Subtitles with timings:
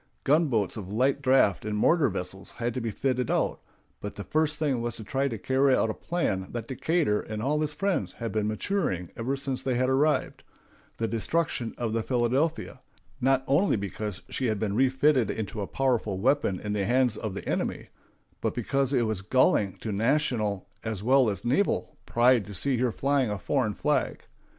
[0.23, 3.61] Gunboats of light draft and mortar vessels had to be fitted out;
[3.99, 7.39] but the first thing was to try to carry out a plan that Decatur and
[7.39, 12.81] all his friends had been maturing ever since they had arrived—the destruction of the Philadelphia,
[13.21, 17.35] not only because she had been refitted into a powerful weapon in the hands of
[17.35, 17.89] the enemy,
[18.41, 22.91] but because it was galling to national as well as naval pride to see her
[22.91, 24.23] flying a foreign flag.